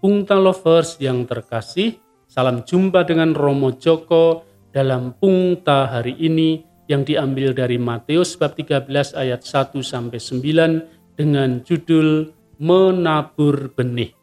[0.00, 7.52] Pungta Lovers yang terkasih, salam jumpa dengan Romo Joko dalam Pungta hari ini yang diambil
[7.52, 12.32] dari Matius bab 13 ayat 1 sampai 9 dengan judul
[12.64, 14.16] Menabur Benih.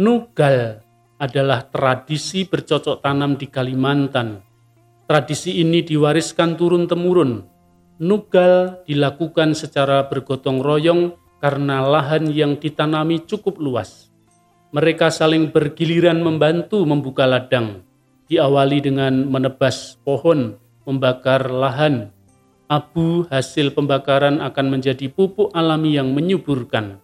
[0.00, 0.80] Nugal
[1.20, 4.40] adalah tradisi bercocok tanam di Kalimantan.
[5.04, 7.44] Tradisi ini diwariskan turun-temurun.
[8.08, 11.12] Nugal dilakukan secara bergotong royong
[11.44, 14.08] karena lahan yang ditanami cukup luas.
[14.68, 17.80] Mereka saling bergiliran membantu membuka ladang,
[18.28, 22.12] diawali dengan menebas pohon membakar lahan.
[22.68, 27.00] Abu hasil pembakaran akan menjadi pupuk alami yang menyuburkan.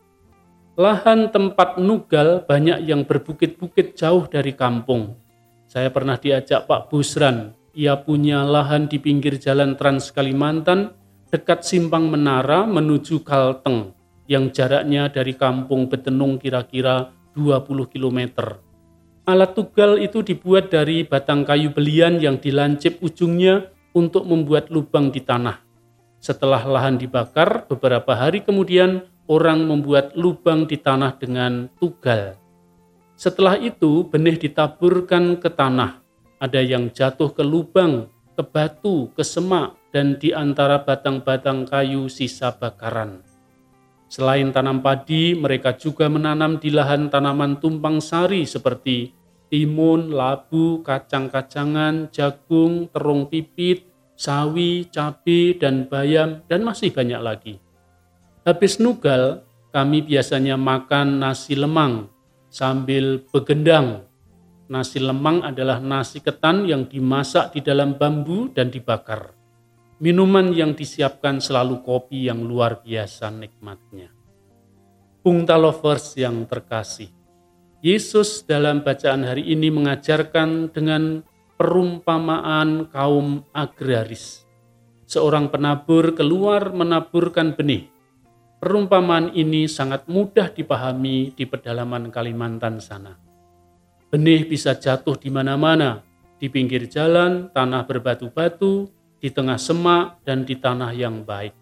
[0.77, 5.17] Lahan tempat nugal banyak yang berbukit-bukit jauh dari kampung.
[5.65, 10.93] Saya pernah diajak Pak Busran, ia punya lahan di pinggir jalan Trans Kalimantan
[11.33, 13.97] dekat simpang Menara menuju Kalteng
[14.29, 18.21] yang jaraknya dari kampung Betenung kira-kira 20 km.
[19.25, 25.23] Alat tugal itu dibuat dari batang kayu belian yang dilancip ujungnya untuk membuat lubang di
[25.23, 25.65] tanah.
[26.21, 32.37] Setelah lahan dibakar, beberapa hari kemudian orang membuat lubang di tanah dengan tugal.
[33.17, 36.03] Setelah itu, benih ditaburkan ke tanah.
[36.43, 42.53] Ada yang jatuh ke lubang, ke batu, ke semak, dan di antara batang-batang kayu sisa
[42.53, 43.34] bakaran.
[44.15, 49.11] Selain tanam padi, mereka juga menanam di lahan tanaman tumpang sari seperti
[49.51, 57.55] timun, labu, kacang-kacangan, jagung, terung pipit, sawi, cabai, dan bayam, dan masih banyak lagi.
[58.47, 59.43] Habis nugal,
[59.75, 62.07] kami biasanya makan nasi lemang
[62.55, 64.07] sambil begendang.
[64.71, 69.35] Nasi lemang adalah nasi ketan yang dimasak di dalam bambu dan dibakar.
[70.03, 74.11] Minuman yang disiapkan selalu kopi yang luar biasa nikmatnya.
[75.23, 77.15] Bungta lovers yang terkasih,
[77.79, 81.23] Yesus dalam bacaan hari ini mengajarkan dengan
[81.55, 84.43] perumpamaan kaum agraris.
[85.07, 87.87] Seorang penabur keluar menaburkan benih.
[88.59, 93.15] Perumpamaan ini sangat mudah dipahami di pedalaman Kalimantan sana.
[94.11, 96.03] Benih bisa jatuh di mana-mana,
[96.41, 101.57] di pinggir jalan, tanah berbatu-batu, di tengah semak, dan di tanah yang baik.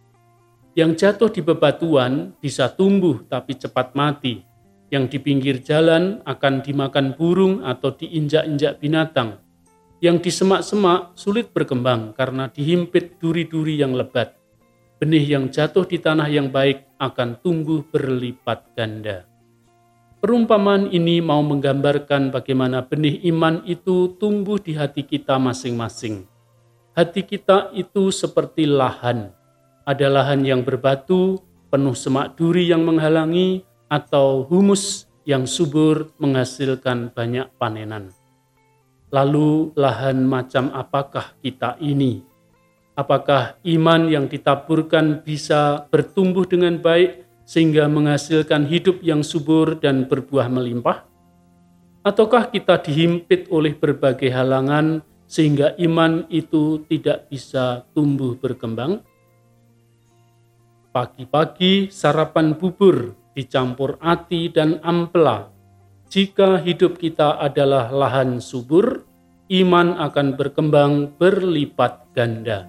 [0.74, 4.42] Yang jatuh di bebatuan bisa tumbuh tapi cepat mati,
[4.90, 9.38] yang di pinggir jalan akan dimakan burung atau diinjak-injak binatang.
[10.02, 14.34] Yang di semak-semak sulit berkembang karena dihimpit duri-duri yang lebat.
[14.98, 19.22] Benih yang jatuh di tanah yang baik akan tumbuh berlipat ganda.
[20.18, 26.31] Perumpamaan ini mau menggambarkan bagaimana benih iman itu tumbuh di hati kita masing-masing.
[26.92, 29.32] Hati kita itu seperti lahan.
[29.88, 31.40] Ada lahan yang berbatu,
[31.72, 38.12] penuh semak duri yang menghalangi, atau humus yang subur menghasilkan banyak panenan.
[39.08, 42.28] Lalu lahan macam apakah kita ini?
[42.92, 50.52] Apakah iman yang ditaburkan bisa bertumbuh dengan baik sehingga menghasilkan hidup yang subur dan berbuah
[50.52, 51.08] melimpah?
[52.04, 55.00] Ataukah kita dihimpit oleh berbagai halangan
[55.32, 59.00] sehingga iman itu tidak bisa tumbuh berkembang?
[60.92, 65.48] Pagi-pagi sarapan bubur dicampur ati dan ampela.
[66.12, 69.08] Jika hidup kita adalah lahan subur,
[69.48, 72.68] iman akan berkembang berlipat ganda.